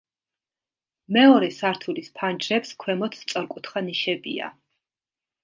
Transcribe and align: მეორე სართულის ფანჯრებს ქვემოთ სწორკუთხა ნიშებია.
მეორე 1.17 1.49
სართულის 1.57 2.09
ფანჯრებს 2.21 2.73
ქვემოთ 2.85 3.19
სწორკუთხა 3.21 3.85
ნიშებია. 3.91 4.51